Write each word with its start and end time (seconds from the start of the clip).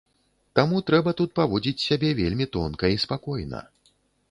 Таму 0.59 0.79
трэба 0.87 1.13
тут 1.19 1.35
паводзіць 1.41 1.83
сябе 1.87 2.11
вельмі 2.21 2.49
тонка 2.57 2.93
і 2.97 3.01
спакойна. 3.07 3.65